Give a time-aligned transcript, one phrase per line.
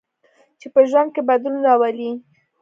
[0.59, 2.11] چې په ژوند کې بدلون راولي.